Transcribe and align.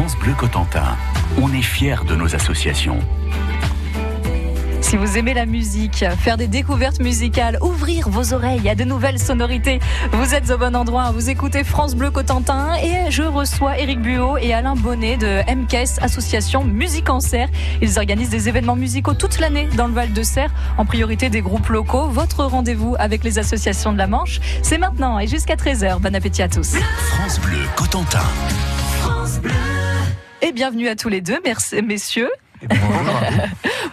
France 0.00 0.16
Bleu 0.16 0.32
Cotentin, 0.32 0.96
on 1.42 1.52
est 1.52 1.60
fiers 1.60 2.06
de 2.08 2.16
nos 2.16 2.34
associations. 2.34 3.00
Si 4.80 4.96
vous 4.96 5.18
aimez 5.18 5.34
la 5.34 5.44
musique, 5.44 6.06
faire 6.16 6.38
des 6.38 6.48
découvertes 6.48 7.00
musicales, 7.00 7.58
ouvrir 7.60 8.08
vos 8.08 8.32
oreilles 8.32 8.66
à 8.70 8.74
de 8.74 8.84
nouvelles 8.84 9.18
sonorités, 9.18 9.78
vous 10.12 10.34
êtes 10.34 10.50
au 10.50 10.56
bon 10.56 10.74
endroit. 10.74 11.10
Vous 11.10 11.28
écoutez 11.28 11.64
France 11.64 11.94
Bleu 11.94 12.10
Cotentin 12.10 12.76
et 12.76 13.10
je 13.10 13.22
reçois 13.22 13.78
Eric 13.78 14.00
Buot 14.00 14.38
et 14.38 14.54
Alain 14.54 14.74
Bonnet 14.74 15.18
de 15.18 15.42
MKS 15.54 15.98
Association 16.00 16.64
Musique 16.64 17.10
en 17.10 17.20
Serre. 17.20 17.50
Ils 17.82 17.98
organisent 17.98 18.30
des 18.30 18.48
événements 18.48 18.76
musicaux 18.76 19.12
toute 19.12 19.38
l'année 19.38 19.68
dans 19.76 19.86
le 19.86 19.92
Val 19.92 20.14
de 20.14 20.22
Serre, 20.22 20.50
en 20.78 20.86
priorité 20.86 21.28
des 21.28 21.42
groupes 21.42 21.68
locaux. 21.68 22.08
Votre 22.08 22.44
rendez-vous 22.44 22.96
avec 22.98 23.22
les 23.22 23.38
associations 23.38 23.92
de 23.92 23.98
la 23.98 24.06
Manche, 24.06 24.40
c'est 24.62 24.78
maintenant 24.78 25.18
et 25.18 25.26
jusqu'à 25.26 25.56
13h. 25.56 26.00
Bon 26.00 26.14
appétit 26.14 26.40
à 26.40 26.48
tous. 26.48 26.76
France 27.18 27.38
Bleu 27.40 27.58
Cotentin. 27.76 28.24
Et 30.42 30.52
bienvenue 30.52 30.88
à 30.88 30.96
tous 30.96 31.08
les 31.08 31.20
deux, 31.20 31.38
merci 31.44 31.82
messieurs. 31.82 32.30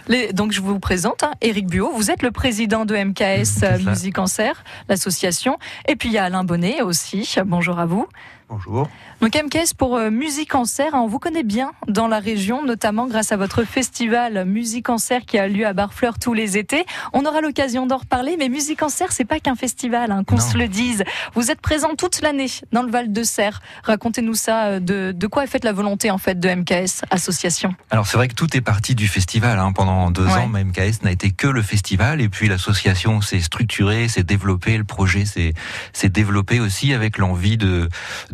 Les- 0.08 0.32
donc 0.32 0.52
je 0.52 0.60
vous 0.60 0.78
présente 0.78 1.22
hein, 1.22 1.32
Éric 1.40 1.66
Buot, 1.66 1.90
vous 1.94 2.10
êtes 2.10 2.22
le 2.22 2.30
président 2.30 2.84
de 2.84 2.94
MKS 2.96 3.84
Musique 3.84 4.16
Serre, 4.26 4.64
l'association. 4.88 5.58
Et 5.86 5.96
puis 5.96 6.08
il 6.10 6.12
y 6.12 6.18
a 6.18 6.24
Alain 6.24 6.44
Bonnet 6.44 6.82
aussi. 6.82 7.34
Bonjour 7.46 7.78
à 7.78 7.86
vous. 7.86 8.06
Bonjour. 8.50 8.88
Donc 9.20 9.34
MKS 9.36 9.74
pour 9.76 9.96
euh, 9.96 10.10
Musique 10.10 10.54
en 10.54 10.64
Serre, 10.64 10.94
hein, 10.94 11.00
on 11.02 11.06
vous 11.06 11.18
connaît 11.18 11.42
bien 11.42 11.72
dans 11.86 12.08
la 12.08 12.18
région, 12.18 12.64
notamment 12.64 13.06
grâce 13.06 13.30
à 13.30 13.36
votre 13.36 13.64
festival 13.64 14.46
Musique 14.46 14.88
en 14.88 14.96
Serre 14.96 15.26
qui 15.26 15.38
a 15.38 15.48
lieu 15.48 15.66
à 15.66 15.74
Barfleur 15.74 16.18
tous 16.18 16.32
les 16.32 16.56
étés. 16.56 16.86
On 17.12 17.26
aura 17.26 17.42
l'occasion 17.42 17.84
d'en 17.86 17.98
reparler, 17.98 18.36
mais 18.38 18.48
Musique 18.48 18.82
en 18.82 18.88
Serre, 18.88 19.12
c'est 19.12 19.26
pas 19.26 19.38
qu'un 19.38 19.54
festival, 19.54 20.12
hein, 20.12 20.24
qu'on 20.24 20.38
se 20.38 20.56
le 20.56 20.66
dise. 20.66 21.04
Vous 21.34 21.50
êtes 21.50 21.60
présent 21.60 21.94
toute 21.94 22.22
l'année 22.22 22.46
dans 22.72 22.82
le 22.82 22.90
Val 22.90 23.12
de 23.12 23.22
Serre. 23.22 23.60
Racontez-nous 23.82 24.32
ça, 24.34 24.64
euh, 24.64 24.80
de, 24.80 25.12
de 25.12 25.26
quoi 25.26 25.44
est 25.44 25.48
faite 25.48 25.64
la 25.64 25.72
volonté 25.72 26.10
en 26.10 26.18
fait 26.18 26.40
de 26.40 26.48
MKS 26.48 27.02
Association? 27.10 27.74
Alors 27.90 28.06
c'est 28.06 28.16
vrai 28.16 28.28
que 28.28 28.34
tout 28.34 28.56
est 28.56 28.62
parti 28.62 28.94
du 28.94 29.08
festival. 29.08 29.58
hein. 29.58 29.72
Pendant 29.72 30.10
deux 30.10 30.24
Ouais. 30.24 30.32
ans, 30.32 30.48
MKS 30.48 31.02
n'a 31.02 31.10
été 31.10 31.32
que 31.32 31.46
le 31.48 31.60
festival, 31.62 32.22
et 32.22 32.28
puis 32.30 32.48
l'association 32.48 33.20
s'est 33.20 33.40
structurée, 33.40 34.08
s'est 34.08 34.22
développée, 34.22 34.78
le 34.78 34.84
projet 34.84 35.26
s'est 35.26 35.52
s'est 35.92 36.08
développé 36.08 36.60
aussi 36.60 36.94
avec 36.94 37.18
l'envie 37.18 37.56
de 37.58 37.88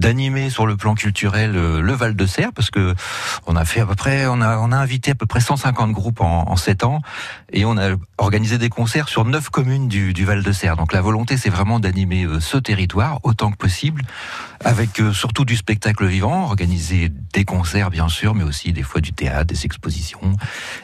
d'animer 0.05 0.51
sur 0.51 0.67
le 0.67 0.77
plan 0.77 0.95
culturel 0.95 1.57
euh, 1.57 1.81
le 1.81 1.93
Val 1.95 2.15
de 2.15 2.27
Serre, 2.27 2.53
parce 2.55 2.71
que 2.71 2.95
on 3.47 3.57
a 3.57 3.65
fait 3.65 3.81
à 3.81 3.87
peu 3.87 3.95
près, 3.95 4.27
on 4.27 4.43
a 4.43 4.59
on 4.59 4.71
a 4.71 4.77
invité 4.77 5.13
à 5.13 5.15
peu 5.15 5.25
près 5.25 5.41
150 5.41 5.93
groupes 5.93 6.21
en, 6.21 6.51
en 6.51 6.57
7 6.57 6.85
ans, 6.85 7.01
et 7.55 7.65
on 7.65 7.79
a 7.79 7.97
organisé 8.19 8.59
des 8.59 8.69
concerts 8.69 9.09
sur 9.09 9.25
neuf 9.25 9.49
communes 9.49 9.89
du, 9.89 10.13
du 10.13 10.27
Val 10.27 10.43
de 10.43 10.53
Serre. 10.53 10.77
Donc 10.77 10.93
la 10.93 11.01
volonté, 11.01 11.39
c'est 11.39 11.49
vraiment 11.49 11.81
d'animer 11.81 12.25
euh, 12.25 12.39
ce 12.39 12.59
territoire 12.59 13.21
autant 13.23 13.51
que 13.51 13.57
possible, 13.57 14.03
avec 14.65 15.01
euh, 15.01 15.13
surtout 15.13 15.45
du 15.45 15.57
spectacle 15.57 16.07
vivant, 16.07 16.45
organiser 16.45 17.11
des 17.33 17.45
concerts 17.45 17.91
bien 17.91 18.09
sûr, 18.09 18.35
mais 18.35 18.45
aussi 18.45 18.73
des 18.73 18.83
fois 18.83 19.01
du 19.01 19.13
théâtre, 19.13 19.47
des 19.47 19.65
expositions, 19.65 20.37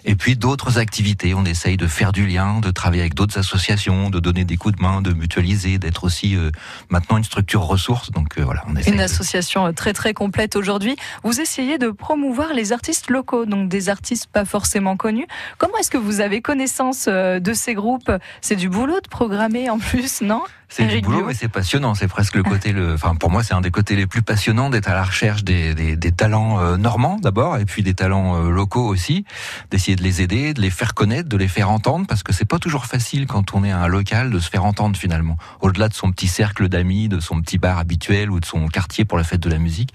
et 0.04 0.14
puis 0.14 0.36
d'autres 0.36 0.78
activités. 0.78 1.34
On 1.34 1.44
essaye 1.44 1.76
de 1.76 1.86
faire 1.86 2.12
du 2.12 2.26
lien, 2.26 2.60
de 2.60 2.70
travailler 2.70 3.02
avec 3.02 3.14
d'autres 3.14 3.38
associations, 3.38 4.10
de 4.10 4.18
donner 4.18 4.44
des 4.44 4.56
coups 4.56 4.76
de 4.76 4.82
main, 4.82 5.02
de 5.02 5.12
mutualiser, 5.12 5.78
d'être 5.78 6.04
aussi 6.04 6.36
euh, 6.36 6.50
maintenant 6.88 7.16
une 7.16 7.24
structure 7.24 7.62
ressource. 7.62 8.10
Donc 8.10 8.38
euh, 8.38 8.44
voilà, 8.44 8.62
on 8.68 8.76
essaye. 8.76 8.94
Association 9.10 9.72
très 9.72 9.92
très 9.92 10.14
complète 10.14 10.56
aujourd'hui. 10.56 10.96
Vous 11.24 11.40
essayez 11.40 11.78
de 11.78 11.90
promouvoir 11.90 12.54
les 12.54 12.72
artistes 12.72 13.10
locaux, 13.10 13.44
donc 13.44 13.68
des 13.68 13.88
artistes 13.88 14.28
pas 14.32 14.44
forcément 14.44 14.96
connus. 14.96 15.26
Comment 15.58 15.76
est-ce 15.78 15.90
que 15.90 15.98
vous 15.98 16.20
avez 16.20 16.40
connaissance 16.40 17.06
euh, 17.08 17.40
de 17.40 17.52
ces 17.52 17.74
groupes? 17.74 18.12
C'est 18.40 18.56
du 18.56 18.68
boulot 18.68 19.00
de 19.00 19.08
programmer 19.08 19.68
en 19.68 19.78
plus, 19.78 20.20
non? 20.20 20.42
C'est 20.70 20.86
du 20.86 21.00
boulot, 21.00 21.24
mais 21.26 21.34
c'est 21.34 21.48
passionnant. 21.48 21.94
C'est 21.96 22.06
presque 22.06 22.36
le 22.36 22.44
côté, 22.44 22.72
le, 22.72 22.94
enfin 22.94 23.16
pour 23.16 23.30
moi, 23.30 23.42
c'est 23.42 23.54
un 23.54 23.60
des 23.60 23.72
côtés 23.72 23.96
les 23.96 24.06
plus 24.06 24.22
passionnants 24.22 24.70
d'être 24.70 24.88
à 24.88 24.94
la 24.94 25.02
recherche 25.02 25.42
des, 25.42 25.74
des, 25.74 25.96
des 25.96 26.12
talents 26.12 26.60
euh, 26.60 26.76
normands 26.76 27.18
d'abord, 27.20 27.56
et 27.56 27.64
puis 27.64 27.82
des 27.82 27.94
talents 27.94 28.36
euh, 28.36 28.50
locaux 28.50 28.86
aussi, 28.86 29.24
d'essayer 29.72 29.96
de 29.96 30.02
les 30.02 30.22
aider, 30.22 30.54
de 30.54 30.60
les 30.60 30.70
faire 30.70 30.94
connaître, 30.94 31.28
de 31.28 31.36
les 31.36 31.48
faire 31.48 31.70
entendre, 31.70 32.06
parce 32.06 32.22
que 32.22 32.32
c'est 32.32 32.44
pas 32.44 32.60
toujours 32.60 32.86
facile 32.86 33.26
quand 33.26 33.52
on 33.52 33.64
est 33.64 33.72
un 33.72 33.88
local 33.88 34.30
de 34.30 34.38
se 34.38 34.48
faire 34.48 34.64
entendre 34.64 34.96
finalement, 34.96 35.36
au-delà 35.60 35.88
de 35.88 35.94
son 35.94 36.12
petit 36.12 36.28
cercle 36.28 36.68
d'amis, 36.68 37.08
de 37.08 37.18
son 37.18 37.40
petit 37.42 37.58
bar 37.58 37.78
habituel 37.78 38.30
ou 38.30 38.38
de 38.38 38.46
son 38.46 38.68
quartier 38.68 39.04
pour 39.04 39.18
la 39.18 39.24
fête 39.24 39.40
de 39.40 39.50
la 39.50 39.58
musique, 39.58 39.92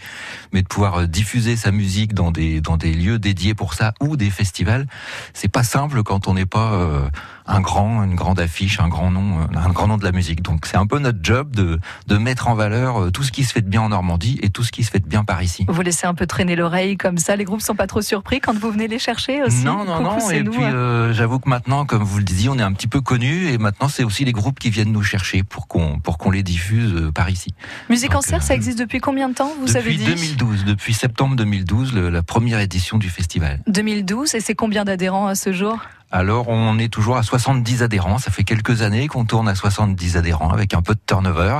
mais 0.52 0.62
de 0.62 0.68
pouvoir 0.68 1.02
euh, 1.02 1.08
diffuser 1.08 1.56
sa 1.56 1.72
musique 1.72 2.14
dans 2.14 2.32
des 2.32 2.60
dans 2.60 2.76
des 2.76 2.94
lieux 2.94 3.18
dédiés 3.18 3.54
pour 3.54 3.76
ça 3.76 3.94
ou 4.02 4.18
des 4.18 4.30
festivals, 4.30 4.88
c'est 5.34 5.48
pas 5.48 5.64
simple 5.64 6.04
quand 6.04 6.28
on 6.28 6.34
n'est 6.34 6.46
pas 6.46 6.74
euh, 6.74 7.08
un 7.48 7.62
grand, 7.62 8.04
une 8.04 8.16
grande 8.16 8.40
affiche, 8.40 8.80
un 8.80 8.88
grand 8.88 9.12
nom, 9.12 9.40
euh, 9.42 9.58
un 9.58 9.70
grand 9.70 9.88
nom 9.88 9.98
de 9.98 10.04
la 10.04 10.12
musique. 10.12 10.42
Donc 10.42 10.66
c'est 10.66 10.78
un 10.78 10.88
peu 10.88 11.00
notre 11.00 11.20
job 11.22 11.52
de, 11.56 11.80
de 12.08 12.18
mettre 12.18 12.48
en 12.48 12.56
valeur 12.56 13.04
euh, 13.04 13.12
tout 13.12 13.24
ce 13.24 13.32
qui 13.32 13.44
se 13.44 13.54
fait 13.54 13.62
de 13.62 13.70
bien 13.70 13.82
en 13.82 13.90
Normandie 13.90 14.40
et 14.42 14.50
tout 14.50 14.64
ce 14.64 14.72
qui 14.72 14.84
se 14.84 14.90
fait 14.92 15.00
de 15.00 15.08
bien 15.08 15.24
par 15.24 15.44
ici. 15.44 15.66
Vous 15.68 15.82
laissez 15.82 16.08
un 16.08 16.14
peu 16.16 16.26
traîner 16.26 16.56
l'oreille 16.56 16.98
comme 16.98 17.18
ça. 17.18 17.36
Les 17.36 17.44
groupes 17.44 17.62
sont 17.62 17.76
pas 17.76 17.88
trop 17.88 18.02
surpris 18.02 18.40
quand 18.42 18.58
vous 18.58 18.72
venez 18.72 18.88
les 18.88 19.00
chercher 19.00 19.44
aussi. 19.44 19.64
Non, 19.64 19.86
non, 19.86 19.98
Coucou, 19.98 20.20
non. 20.22 20.30
Et 20.32 20.44
nous, 20.44 20.52
puis 20.52 20.64
hein. 20.64 20.74
euh, 20.74 21.14
j'avoue 21.14 21.40
que 21.40 21.48
maintenant, 21.50 21.86
comme 21.86 22.04
vous 22.04 22.18
le 22.18 22.24
disiez, 22.24 22.50
on 22.50 22.58
est 22.58 22.64
un 22.64 22.74
petit 22.74 22.88
peu 22.88 23.02
connus 23.02 23.48
et 23.50 23.58
maintenant 23.58 23.90
c'est 23.90 24.04
aussi 24.04 24.26
les 24.26 24.32
groupes 24.32 24.60
qui 24.60 24.70
viennent 24.70 24.92
nous 24.92 25.04
chercher 25.04 25.44
pour 25.44 25.68
qu'on 25.68 26.00
pour 26.00 26.18
qu'on 26.18 26.32
les 26.32 26.44
diffuse 26.44 26.94
euh, 26.96 27.12
par 27.12 27.30
ici. 27.30 27.54
Musique 27.90 28.16
en 28.16 28.22
Serre, 28.22 28.40
euh, 28.40 28.42
ça 28.42 28.56
existe 28.56 28.80
depuis 28.80 29.00
combien 29.00 29.30
de 29.30 29.36
temps 29.36 29.52
Vous 29.62 29.78
avez 29.78 29.92
depuis 29.94 30.06
dit 30.16 30.36
2012, 30.36 30.66
depuis 30.66 30.94
septembre 30.94 31.36
2012, 31.36 31.94
le- 31.94 32.10
la 32.10 32.24
première 32.24 32.60
édition 32.60 32.98
du 32.98 33.10
festival. 33.10 33.62
2012. 33.68 34.34
Et 34.36 34.40
c'est 34.40 34.56
combien 34.56 34.84
d'adhérents 34.84 35.28
à 35.28 35.36
ce 35.36 35.52
jour? 35.54 35.80
Alors 36.12 36.48
on 36.48 36.78
est 36.80 36.88
toujours 36.88 37.18
à 37.18 37.24
70 37.24 37.84
adhérents. 37.84 38.18
Ça 38.20 38.32
fait 38.32 38.44
quelques 38.44 38.82
années 38.82 39.08
qu'on 39.08 39.26
tourne 39.26 39.48
à 39.50 39.56
70 39.56 40.18
adhérents 40.18 40.50
avec 40.52 40.74
un 40.74 40.82
peu 40.82 40.94
de 40.94 41.00
turnover. 41.06 41.60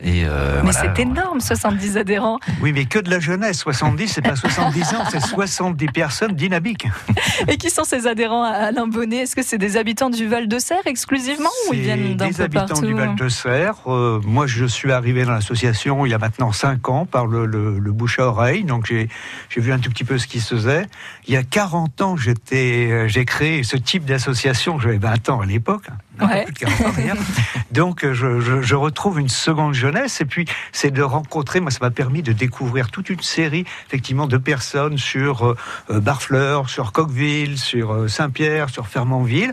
Et 0.00 0.24
euh, 0.24 0.62
Mais 0.64 0.70
voilà. 0.72 0.94
c'est 0.94 1.02
énorme, 1.02 1.40
70 1.40 1.96
adhérents. 1.96 2.38
Oui, 2.60 2.72
mais 2.72 2.86
que 2.86 2.98
de 2.98 3.10
la 3.10 3.20
jeunesse. 3.20 3.58
70, 3.58 4.08
c'est 4.08 4.22
pas 4.22 4.36
70 4.36 4.94
ans, 4.94 5.04
c'est 5.10 5.20
70 5.20 5.86
personnes 5.86 6.32
dynamiques. 6.32 6.86
Et 7.48 7.56
qui 7.56 7.70
sont 7.70 7.84
ces 7.84 8.06
adhérents 8.06 8.44
à 8.44 8.50
Alain 8.50 8.86
Bonnet? 8.86 9.18
Est-ce 9.18 9.36
que 9.36 9.42
c'est 9.42 9.58
des 9.58 9.76
habitants 9.76 10.10
du 10.10 10.26
Val 10.26 10.48
de 10.48 10.58
Serre 10.58 10.86
exclusivement 10.86 11.50
ou 11.68 11.74
ils 11.74 11.82
viennent 11.82 12.16
d'un 12.16 12.28
des 12.28 12.34
peu 12.34 12.42
habitants 12.44 12.66
partout? 12.66 12.86
Du 12.86 12.94
Val 12.94 13.14
de 13.14 13.28
Serre. 13.28 13.74
Euh, 13.86 14.20
moi, 14.24 14.46
je 14.46 14.64
suis 14.64 14.90
arrivé 14.90 15.24
dans 15.24 15.32
l'association 15.32 16.04
il 16.06 16.10
y 16.10 16.14
a 16.14 16.18
maintenant 16.18 16.52
5 16.52 16.88
ans 16.88 17.06
par 17.06 17.26
le, 17.26 17.46
le, 17.46 17.78
le 17.78 17.92
bouche 17.92 18.18
à 18.18 18.26
oreille. 18.26 18.64
Donc, 18.64 18.86
j'ai 18.86 19.08
vu 19.56 19.72
un 19.72 19.78
tout 19.78 19.90
petit 19.90 20.04
peu 20.04 20.18
ce 20.18 20.26
qui 20.26 20.40
se 20.40 20.54
faisait. 20.54 20.86
Il 21.26 21.34
y 21.34 21.36
a 21.36 21.42
40 21.42 22.00
ans, 22.02 22.16
j'étais, 22.16 22.88
euh, 22.90 23.08
j'ai 23.08 23.24
créé 23.24 23.62
ce 23.72 23.76
type 23.78 24.04
d'association. 24.04 24.78
J'avais 24.78 24.98
20 24.98 25.30
ans 25.30 25.40
à 25.40 25.46
l'époque. 25.46 25.84
hein. 25.90 25.96
Non, 26.20 26.26
Ouais. 26.26 26.44
plus 26.44 26.52
de 26.52 26.58
40 26.58 26.80
ans, 26.82 26.92
d'ailleurs. 26.94 27.16
Donc, 27.72 28.04
euh, 28.04 28.12
je, 28.12 28.40
je, 28.40 28.60
je 28.60 28.74
retrouve 28.74 29.18
une 29.18 29.30
seconde 29.30 29.72
jeunesse. 29.72 30.20
Et 30.20 30.26
puis, 30.26 30.44
c'est 30.72 30.90
de 30.90 31.02
rencontrer. 31.02 31.60
Moi, 31.60 31.70
ça 31.70 31.78
m'a 31.80 31.90
permis 31.90 32.22
de 32.22 32.32
découvrir 32.32 32.90
toute 32.90 33.08
une 33.08 33.22
série, 33.22 33.64
effectivement, 33.86 34.26
de 34.26 34.36
personnes 34.36 34.98
sur 34.98 35.46
euh, 35.46 35.56
euh, 35.90 36.00
Barfleur, 36.00 36.68
sur 36.68 36.92
Coqueville, 36.92 37.56
sur 37.58 38.10
Saint-Pierre, 38.10 38.68
sur 38.68 38.86
Fermanville. 38.88 39.52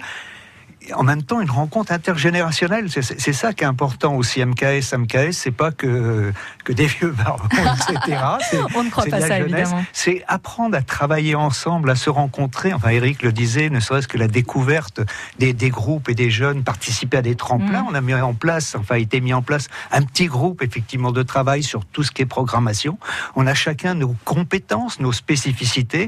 En 0.96 1.04
même 1.04 1.24
temps, 1.24 1.42
une 1.42 1.52
rencontre 1.52 1.92
intergénérationnelle. 1.92 2.90
C'est- 2.90 3.34
ça 3.34 3.54
qui 3.54 3.64
est 3.64 3.68
important 3.68 4.16
aussi. 4.16 4.44
MKS, 4.44 4.94
MKS, 4.98 5.32
c'est 5.34 5.52
pas 5.52 5.72
que, 5.72 6.34
que 6.64 6.74
des 6.74 6.88
vieux 6.88 7.12
barbons, 7.12 7.48
etc. 7.90 8.18
C'est- 8.50 8.58
On 8.76 8.84
ne 8.84 8.90
croit 8.90 9.06
pas 9.06 9.22
ça, 9.22 9.28
jeunesse. 9.40 9.42
évidemment. 9.70 9.86
C'est 9.94 10.24
apprendre 10.28 10.76
à 10.76 10.82
travailler 10.82 11.36
ensemble, 11.36 11.90
à 11.90 11.96
se 11.96 12.10
rencontrer. 12.10 12.74
Enfin, 12.74 12.90
Eric 12.90 13.22
le 13.24 13.32
disait, 13.32 13.70
ne 13.70 13.80
serait-ce 13.80 14.08
que 14.08 14.18
la 14.18 14.28
découverte 14.28 15.02
des, 15.38 15.54
des 15.54 15.70
groupes 15.70 16.10
et 16.10 16.16
des 16.16 16.30
jeunes, 16.32 16.64
participer 16.64 17.18
à 17.18 17.22
des 17.22 17.36
tremplins. 17.36 17.84
Mm. 17.84 17.88
On 17.90 17.94
a 17.94 18.02
mis 18.02 18.14
en 18.16 18.34
place, 18.34 18.76
enfin, 18.76 18.96
a 18.96 18.98
été 18.98 19.22
mis 19.22 19.34
en 19.34 19.42
place 19.42 19.68
un 19.92 20.02
petit 20.02 20.26
groupe, 20.26 20.62
effectivement, 20.64 21.12
de 21.12 21.22
travail 21.24 21.64
sur 21.64 21.86
tout 21.86 22.04
ce 22.04 22.12
qui 22.12 22.24
est 22.24 22.26
programmation. 22.26 22.98
On 23.36 23.46
a 23.48 23.54
chacun 23.54 23.94
nos 23.94 24.16
compétences, 24.26 25.00
nos 25.00 25.12
spécificités. 25.14 26.08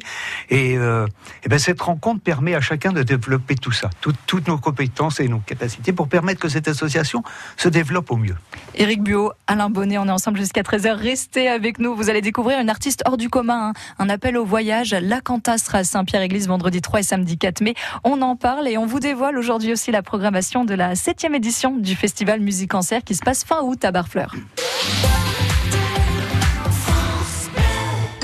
Et, 0.50 0.78
euh, 0.78 1.06
et 1.44 1.50
ben, 1.50 1.60
cette 1.60 1.82
rencontre 1.82 2.22
permet 2.22 2.56
à 2.56 2.62
chacun 2.62 2.92
de 2.92 3.04
développer 3.04 3.56
tout 3.56 3.72
ça, 3.72 3.90
tout- 4.02 4.14
toutes 4.28 4.48
nos 4.48 4.56
compétences 4.58 4.71
et 5.20 5.28
nos 5.28 5.40
capacités 5.40 5.94
pour 5.94 6.08
permettre 6.08 6.40
que 6.40 6.50
cette 6.50 6.68
association 6.68 7.24
se 7.58 7.70
développe 7.70 8.12
au 8.12 8.18
mieux. 8.18 8.36
Éric 8.76 9.04
Buot, 9.04 9.32
Alain 9.48 9.70
Bonnet, 9.70 9.98
on 9.98 10.08
est 10.08 10.12
ensemble 10.12 10.40
jusqu'à 10.40 10.62
13h. 10.62 10.94
Restez 10.94 11.48
avec 11.48 11.80
nous. 11.80 11.96
Vous 11.96 12.10
allez 12.10 12.22
découvrir 12.22 12.60
une 12.60 12.70
artiste 12.70 13.04
hors 13.06 13.18
du 13.18 13.30
commun. 13.30 13.70
hein. 13.70 13.74
Un 14.00 14.10
appel 14.10 14.38
au 14.38 14.46
voyage. 14.46 14.94
La 14.94 15.22
Canta 15.22 15.58
sera 15.58 15.80
à 15.80 15.84
Saint-Pierre-Église 15.84 16.48
vendredi 16.48 16.82
3 16.82 17.00
et 17.02 17.04
samedi 17.04 17.38
4 17.38 17.62
mai. 17.62 17.74
On 18.04 18.22
en 18.22 18.36
parle 18.36 18.68
et 18.68 18.78
on 18.78 18.86
vous 18.86 19.00
dévoile 19.00 19.38
aujourd'hui 19.38 19.72
aussi 19.74 19.92
la 19.92 20.02
programmation 20.02 20.66
de 20.66 20.74
la 20.74 20.96
septième 20.96 21.36
édition 21.36 21.76
du 21.78 21.96
Festival 21.96 22.40
Musique 22.40 22.74
en 22.74 22.82
Serre 22.82 23.04
qui 23.04 23.16
se 23.16 23.22
passe 23.24 23.44
fin 23.44 23.62
août 23.62 23.84
à 23.84 23.92
Barfleur. 23.92 24.34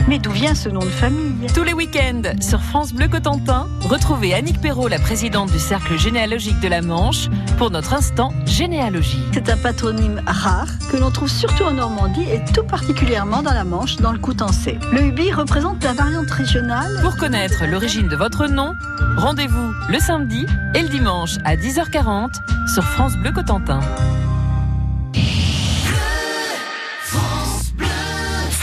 Mais 0.08 0.20
d'où 0.20 0.32
vient 0.32 0.56
ce 0.56 0.70
nom 0.70 0.80
de 0.80 0.86
famille? 0.86 1.48
Tous 1.54 1.64
les 1.64 1.74
week-ends, 1.74 2.22
sur 2.40 2.62
France 2.62 2.94
Bleu 2.94 3.10
Cotentin, 3.10 3.68
retrouvez 3.82 4.34
Annick 4.34 4.62
Perrault, 4.62 4.88
la 4.88 5.00
présidente 5.00 5.52
du 5.52 5.60
Cercle 5.60 5.98
généalogique 5.98 6.60
de 6.62 6.70
la 6.70 6.82
Manche, 6.82 7.28
pour 7.58 7.72
notre 7.72 7.94
instant 7.94 8.32
généalogie. 8.46 9.22
C'est 9.34 9.50
un 9.50 9.58
patronyme 9.58 10.22
rare 10.26 10.70
que 10.90 10.96
l'on 10.96 11.12
trouve 11.12 11.30
surtout 11.30 11.64
en 11.64 11.74
Normandie 11.74 12.24
et 12.32 12.42
tout 12.54 12.64
particulièrement 12.64 13.42
dans 13.42 13.54
la 13.54 13.66
Manche, 13.66 13.98
dans 13.98 14.14
le 14.14 14.20
Coutançais. 14.20 14.80
Le 14.94 15.08
Hubi 15.08 15.34
représente 15.34 15.84
la 15.84 15.92
variante 15.92 16.32
régionale. 16.32 17.00
Pour 17.02 17.18
connaître 17.18 17.66
l'origine 17.70 18.08
de 18.08 18.16
votre 18.16 18.48
nom, 18.48 18.74
rendez-vous 19.18 19.74
le 19.90 20.00
samedi 20.00 20.46
et 20.74 20.84
le 20.84 20.88
dimanche 20.88 21.36
à 21.44 21.58
10h40 21.58 22.30
sur 22.74 22.84
France 22.84 23.18
Bleu 23.18 23.34
Cotentin. 23.34 23.82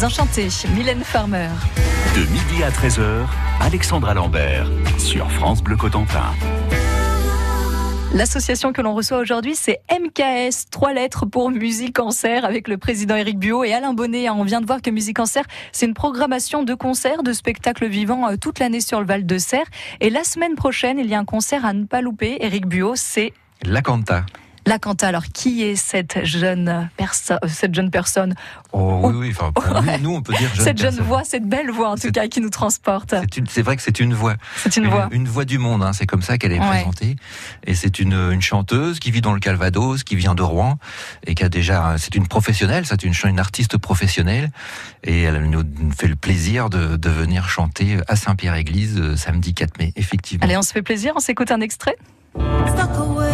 Désenchanté, 0.00 0.48
Mylène 0.74 1.04
Farmer. 1.04 1.50
De 2.14 2.20
midi 2.20 2.62
à 2.62 2.70
13h, 2.70 3.26
Alexandra 3.60 4.14
Lambert 4.14 4.66
sur 4.96 5.30
France 5.30 5.62
Bleu 5.62 5.76
Cotentin. 5.76 6.32
L'association 8.14 8.72
que 8.72 8.80
l'on 8.80 8.94
reçoit 8.94 9.18
aujourd'hui, 9.18 9.54
c'est 9.54 9.80
MKS, 9.92 10.70
trois 10.70 10.94
lettres 10.94 11.26
pour 11.26 11.50
Musique 11.50 11.96
Cancer, 11.96 12.46
avec 12.46 12.66
le 12.66 12.78
président 12.78 13.14
Eric 13.14 13.38
Buot 13.38 13.62
et 13.62 13.74
Alain 13.74 13.92
Bonnet. 13.92 14.30
On 14.30 14.42
vient 14.44 14.62
de 14.62 14.66
voir 14.66 14.80
que 14.80 14.88
Musique 14.88 15.18
Cancer, 15.18 15.44
c'est 15.70 15.84
une 15.84 15.92
programmation 15.92 16.62
de 16.62 16.72
concerts, 16.72 17.22
de 17.22 17.34
spectacles 17.34 17.86
vivants 17.86 18.26
euh, 18.26 18.36
toute 18.40 18.58
l'année 18.58 18.80
sur 18.80 19.00
le 19.00 19.06
Val 19.06 19.26
de 19.26 19.36
Serre. 19.36 19.66
Et 20.00 20.08
la 20.08 20.24
semaine 20.24 20.54
prochaine, 20.54 20.98
il 20.98 21.08
y 21.08 21.14
a 21.14 21.18
un 21.18 21.26
concert 21.26 21.66
à 21.66 21.74
ne 21.74 21.84
pas 21.84 22.00
louper. 22.00 22.38
Eric 22.40 22.64
Buot, 22.64 22.96
c'est 22.96 23.34
La 23.66 23.82
Canta. 23.82 24.24
La 24.70 24.78
Canta, 24.78 25.08
alors 25.08 25.24
qui 25.24 25.64
est 25.64 25.74
cette 25.74 26.24
jeune, 26.24 26.88
perso 26.96 27.34
cette 27.48 27.74
jeune 27.74 27.90
personne 27.90 28.36
Oh 28.72 29.00
oui, 29.02 29.14
oui, 29.16 29.34
enfin, 29.36 29.50
pour 29.50 29.64
Ouais. 29.64 29.98
nous, 29.98 30.10
nous, 30.10 30.14
on 30.18 30.22
peut 30.22 30.32
dire 30.34 30.48
jeune 30.54 30.64
Cette 30.64 30.78
jeune 30.78 30.90
personne. 30.90 31.06
voix, 31.06 31.24
cette 31.24 31.44
belle 31.44 31.72
voix 31.72 31.90
en 31.90 31.96
tout 31.96 32.12
cas 32.12 32.28
qui 32.28 32.40
nous 32.40 32.50
transporte. 32.50 33.12
C'est 33.48 33.62
vrai 33.62 33.74
que 33.74 33.82
c'est 33.82 33.98
une 33.98 34.14
voix. 34.14 34.36
C'est 34.58 34.76
une 34.76 34.86
voix. 34.86 35.08
Une 35.10 35.26
voix 35.26 35.44
du 35.44 35.58
monde, 35.58 35.82
hein, 35.82 35.92
c'est 35.92 36.06
comme 36.06 36.22
ça 36.22 36.38
qu'elle 36.38 36.52
est 36.52 36.60
Ouais. 36.60 36.68
présentée. 36.68 37.16
Et 37.66 37.74
c'est 37.74 37.98
une, 37.98 38.12
une 38.12 38.40
chanteuse 38.42 39.00
qui 39.00 39.10
vit 39.10 39.20
dans 39.22 39.32
le 39.32 39.40
Calvados, 39.40 40.04
qui 40.04 40.14
vient 40.14 40.36
de 40.36 40.42
Rouen, 40.42 40.78
et 41.26 41.34
qui 41.34 41.42
a 41.42 41.48
déjà, 41.48 41.96
c'est 41.98 42.14
une 42.14 42.28
professionnelle, 42.28 42.86
c'est 42.86 43.02
une, 43.02 43.40
artiste 43.40 43.76
professionnelle, 43.76 44.50
et 45.02 45.22
elle 45.22 45.50
nous 45.50 45.64
fait 45.98 46.06
le 46.06 46.14
plaisir 46.14 46.70
de, 46.70 46.96
de 46.96 47.10
venir 47.10 47.48
chanter 47.48 47.98
à 48.06 48.14
Saint-Pierre-Église 48.14 48.98
euh, 49.00 49.16
samedi 49.16 49.52
4 49.52 49.78
mai, 49.80 49.92
effectivement. 49.96 50.44
Allez, 50.44 50.56
on 50.56 50.62
se 50.62 50.72
fait 50.72 50.82
plaisir, 50.82 51.12
on 51.16 51.20
s'écoute 51.20 51.50
un 51.50 51.60
extrait 51.60 51.96
Stuck 52.36 52.90
away, 53.00 53.28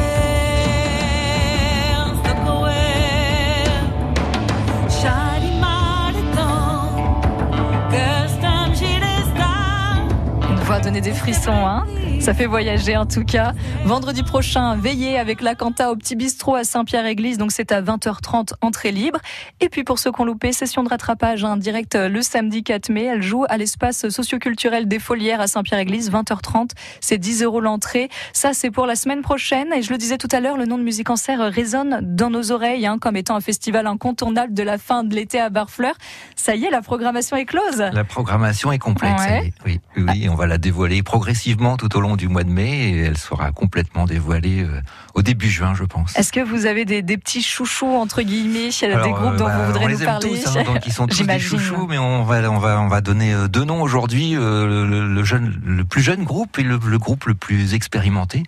donner 10.96 11.00
des 11.00 11.12
frissons, 11.12 11.52
hein 11.52 11.84
Ça 12.26 12.34
fait 12.34 12.46
voyager 12.46 12.96
en 12.96 13.06
tout 13.06 13.24
cas. 13.24 13.52
Vendredi 13.84 14.24
prochain, 14.24 14.74
veillez 14.74 15.16
avec 15.16 15.40
la 15.40 15.54
Canta 15.54 15.92
au 15.92 15.94
petit 15.94 16.16
bistrot 16.16 16.56
à 16.56 16.64
Saint-Pierre-Église. 16.64 17.38
Donc 17.38 17.52
c'est 17.52 17.70
à 17.70 17.80
20h30, 17.80 18.54
entrée 18.62 18.90
libre. 18.90 19.20
Et 19.60 19.68
puis 19.68 19.84
pour 19.84 20.00
ceux 20.00 20.10
qui 20.10 20.20
ont 20.20 20.24
loupé, 20.24 20.52
session 20.52 20.82
de 20.82 20.88
rattrapage, 20.88 21.44
hein, 21.44 21.56
direct 21.56 21.94
euh, 21.94 22.08
le 22.08 22.22
samedi 22.22 22.64
4 22.64 22.88
mai. 22.88 23.04
Elle 23.04 23.22
joue 23.22 23.44
à 23.48 23.56
l'espace 23.56 24.08
socioculturel 24.08 24.88
des 24.88 24.98
Folières 24.98 25.40
à 25.40 25.46
Saint-Pierre-Église, 25.46 26.10
20h30. 26.10 26.70
C'est 27.00 27.18
10 27.18 27.44
euros 27.44 27.60
l'entrée. 27.60 28.08
Ça, 28.32 28.54
c'est 28.54 28.72
pour 28.72 28.86
la 28.86 28.96
semaine 28.96 29.22
prochaine. 29.22 29.72
Et 29.72 29.82
je 29.82 29.92
le 29.92 29.96
disais 29.96 30.18
tout 30.18 30.28
à 30.32 30.40
l'heure, 30.40 30.56
le 30.56 30.66
nom 30.66 30.78
de 30.78 30.82
Musique 30.82 31.10
en 31.10 31.16
Serre 31.16 31.38
résonne 31.52 32.00
dans 32.02 32.30
nos 32.30 32.50
oreilles 32.50 32.86
hein, 32.86 32.98
comme 33.00 33.14
étant 33.14 33.36
un 33.36 33.40
festival 33.40 33.86
incontournable 33.86 34.52
de 34.52 34.64
la 34.64 34.78
fin 34.78 35.04
de 35.04 35.14
l'été 35.14 35.38
à 35.38 35.48
Barfleur. 35.48 35.94
Ça 36.34 36.56
y 36.56 36.64
est, 36.64 36.70
la 36.70 36.82
programmation 36.82 37.36
est 37.36 37.44
close. 37.46 37.78
La 37.92 38.02
programmation 38.02 38.72
est 38.72 38.78
complète, 38.80 39.16
ça 39.16 39.26
Ouais. 39.26 39.44
y 39.44 39.46
est. 39.46 39.52
Oui, 39.64 39.80
oui, 39.96 40.04
oui, 40.08 40.28
on 40.28 40.34
va 40.34 40.48
la 40.48 40.58
dévoiler 40.58 41.04
progressivement 41.04 41.76
tout 41.76 41.96
au 41.96 42.00
long 42.00 42.15
du 42.16 42.28
mois 42.28 42.42
de 42.44 42.50
mai 42.50 42.90
et 42.90 42.98
elle 43.00 43.16
sera 43.18 43.52
complètement 43.52 44.04
dévoilée 44.06 44.62
euh, 44.64 44.80
au 45.14 45.22
début 45.22 45.48
juin, 45.48 45.74
je 45.74 45.84
pense. 45.84 46.16
Est-ce 46.18 46.32
que 46.32 46.40
vous 46.40 46.66
avez 46.66 46.84
des, 46.84 47.02
des 47.02 47.16
petits 47.16 47.42
chouchous 47.42 47.86
entre 47.94 48.22
guillemets, 48.22 48.70
des 48.70 48.86
Alors, 48.86 49.08
groupes 49.20 49.32
euh, 49.34 49.36
dont 49.38 49.44
bah, 49.46 49.58
vous 49.58 49.66
voudrez 49.66 49.84
on 49.84 49.88
nous 49.88 49.94
les 49.94 50.02
aime 50.02 50.06
parler 50.08 50.28
tous, 50.42 50.56
hein, 50.56 50.62
donc 50.64 50.86
ils 50.86 50.92
sont 50.92 51.06
tous 51.08 51.22
des 51.24 51.38
chouchous, 51.38 51.86
mais 51.88 51.98
on 51.98 52.24
va, 52.24 52.50
on 52.50 52.58
va, 52.58 52.80
on 52.80 52.88
va 52.88 53.00
donner 53.00 53.32
euh, 53.34 53.48
deux 53.48 53.64
noms 53.64 53.82
aujourd'hui. 53.82 54.34
euh, 54.36 54.66
le, 54.66 54.86
le- 54.86 55.06
le 55.14 55.24
jeune, 55.24 55.60
le 55.64 55.84
plus 55.84 56.02
jeune 56.02 56.24
groupe 56.24 56.58
et 56.58 56.62
le, 56.62 56.78
le 56.84 56.98
groupe 56.98 57.24
le 57.26 57.34
plus 57.34 57.74
expérimenté. 57.74 58.42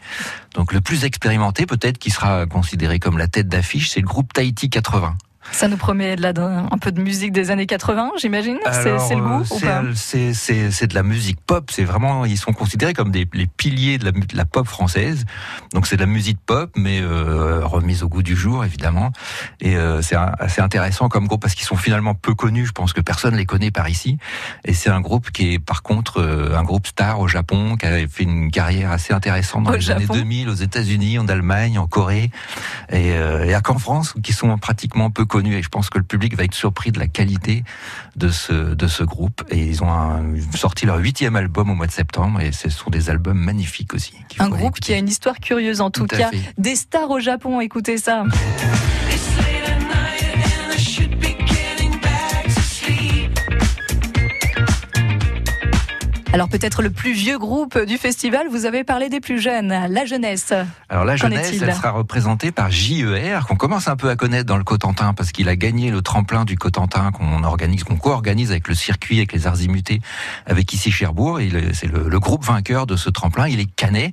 Donc 0.54 0.72
le 0.72 0.80
plus 0.80 1.04
expérimenté, 1.04 1.66
peut-être, 1.66 1.98
qui 1.98 2.10
sera 2.10 2.46
considéré 2.46 2.98
comme 2.98 3.18
la 3.18 3.28
tête 3.28 3.48
d'affiche, 3.48 3.90
c'est 3.90 4.00
le 4.00 4.06
groupe 4.06 4.32
Tahiti 4.32 4.68
80. 4.70 5.14
Ça 5.52 5.68
nous 5.68 5.76
promet 5.76 6.16
de 6.16 6.22
la, 6.22 6.32
un 6.38 6.78
peu 6.78 6.92
de 6.92 7.00
musique 7.00 7.32
des 7.32 7.50
années 7.50 7.66
80, 7.66 8.12
j'imagine. 8.20 8.58
C'est 8.72 9.14
le 9.16 9.20
goût 9.22 9.28
euh, 9.38 9.38
ou 9.40 9.94
c'est- 9.94 10.86
de 10.86 10.94
la 10.94 11.02
musique 11.02 11.40
pop. 11.40 11.70
C'est 11.72 11.84
vraiment, 11.84 12.24
ils 12.24 12.36
sont 12.38 12.52
considérés 12.52 12.94
comme 12.94 13.10
des, 13.10 13.26
les 13.32 13.46
piliers 13.46 13.98
de 13.98 14.04
la, 14.04 14.12
mu- 14.12 14.26
de 14.26 14.36
la 14.36 14.44
pop 14.44 14.66
française. 14.66 15.24
Donc 15.74 15.86
c'est 15.86 15.96
de 15.96 16.00
la 16.02 16.06
musique 16.06 16.38
pop, 16.44 16.70
mais 16.76 17.00
euh, 17.00 17.60
remise 17.64 18.02
au 18.02 18.08
goût 18.08 18.22
du 18.22 18.36
jour, 18.36 18.64
évidemment. 18.64 19.10
Et 19.60 19.76
euh, 19.76 20.00
c'est 20.02 20.16
assez 20.16 20.60
intéressant 20.60 21.08
comme 21.08 21.26
groupe 21.26 21.42
parce 21.42 21.54
qu'ils 21.54 21.66
sont 21.66 21.76
finalement 21.76 22.14
peu 22.14 22.34
connus. 22.34 22.66
Je 22.66 22.72
pense 22.72 22.92
que 22.92 23.00
personne 23.00 23.34
les 23.36 23.46
connaît 23.46 23.70
par 23.70 23.88
ici. 23.88 24.18
Et 24.64 24.74
c'est 24.74 24.90
un 24.90 25.00
groupe 25.00 25.30
qui 25.30 25.54
est 25.54 25.58
par 25.58 25.82
contre 25.82 26.20
un 26.54 26.62
groupe 26.62 26.86
star 26.86 27.20
au 27.20 27.28
Japon, 27.28 27.76
qui 27.76 27.86
a 27.86 28.06
fait 28.08 28.24
une 28.24 28.50
carrière 28.50 28.90
assez 28.92 29.12
intéressante 29.12 29.64
dans 29.64 29.70
Au 29.70 29.74
les 29.74 29.80
Japon. 29.80 30.04
années 30.12 30.20
2000 30.20 30.48
aux 30.48 30.54
États-Unis, 30.54 31.18
en 31.18 31.26
Allemagne, 31.28 31.78
en 31.78 31.86
Corée 31.86 32.30
et, 32.90 33.12
euh, 33.12 33.44
et 33.44 33.54
à 33.54 33.60
qu'en 33.60 33.78
France, 33.78 34.14
qui 34.22 34.32
sont 34.32 34.56
pratiquement 34.58 35.10
peu 35.10 35.24
connus. 35.24 35.38
Et 35.47 35.62
je 35.62 35.68
pense 35.68 35.90
que 35.90 35.99
le 35.99 36.04
public 36.04 36.37
va 36.37 36.45
être 36.45 36.54
surpris 36.54 36.92
de 36.92 36.99
la 36.99 37.07
qualité 37.07 37.64
de 38.16 38.28
ce 38.28 38.52
de 38.75 38.87
ce 38.87 39.02
groupe. 39.04 39.45
Et 39.50 39.59
ils 39.66 39.83
ont 39.83 39.90
un- 39.92 40.23
sorti 40.54 40.87
leur 40.87 40.99
huitième 40.99 41.37
album 41.37 41.71
au 41.71 41.75
mois 41.75 41.87
de 41.87 41.92
septembre, 41.92 42.40
et 42.40 42.52
ce 42.52 42.68
sont 42.71 42.90
des 42.90 43.11
albums 43.11 43.38
magnifiques 43.38 43.95
aussi. 43.95 44.14
Un 44.38 44.49
groupe 44.49 44.61
écouter. 44.76 44.80
qui 44.80 44.95
a 44.95 44.99
une 44.99 45.09
histoire 45.09 45.38
curieuse 45.40 45.80
en 45.80 45.90
tout, 45.90 46.07
cas. 46.07 46.30
fait. 46.30 46.38
Des 46.59 46.76
stars 46.76 47.11
au 47.11 47.21
Japon, 47.21 47.61
écoutez 47.61 47.99
ça. 47.99 48.25
Alors 56.35 56.50
peut-être 56.50 56.82
le 56.82 56.90
plus 56.90 57.12
vieux 57.12 57.38
groupe 57.38 57.78
du 57.87 57.97
festival, 57.97 58.49
vous 58.50 58.66
avez 58.66 58.85
parlé 58.85 59.08
des 59.08 59.18
plus 59.18 59.40
jeunes, 59.40 59.68
la 59.88 60.04
jeunesse. 60.04 60.52
Alors 60.90 61.06
la 61.06 61.16
jeunesse, 61.16 61.52
elle 61.61 61.75
sera 61.75 61.90
représentée 61.90 62.52
par 62.52 62.70
JER, 62.70 63.47
qu'on 63.49 63.56
commence 63.56 63.88
un 63.88 63.97
peu 63.97 64.11
à 64.11 64.16
connaître 64.16 64.44
dans 64.44 64.58
le 64.58 64.64
Cotentin, 64.64 65.14
parce 65.14 65.32
qu'il 65.32 65.49
a 65.49 65.56
gagné 65.56 65.90
le 65.90 66.02
tremplin 66.02 66.44
du 66.44 66.58
Cotentin 66.58 67.12
qu'on 67.12 67.44
organise, 67.44 67.82
qu'on 67.82 67.97
co-organise 67.97 68.50
avec 68.50 68.68
le 68.68 68.75
circuit, 68.75 69.16
avec 69.16 69.32
les 69.32 69.47
Arzimutés, 69.47 70.00
avec 70.44 70.70
ici 70.75 70.90
Cherbourg. 70.90 71.40
C'est 71.73 71.87
le, 71.87 72.08
le 72.08 72.20
groupe 72.20 72.44
vainqueur 72.44 72.87
de 72.87 72.97
ce 72.97 73.08
tremplin. 73.08 73.49
Il 73.49 73.58
est 73.58 73.64
canet, 73.64 74.12